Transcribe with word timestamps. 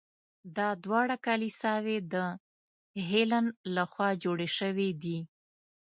دا 0.57 0.69
دواړه 0.83 1.15
کلیساوې 1.25 1.97
د 2.13 2.15
هیلن 3.09 3.45
له 3.75 3.83
خوا 3.91 4.09
جوړې 4.23 4.49
شوي 4.57 4.89
دي. 5.03 5.19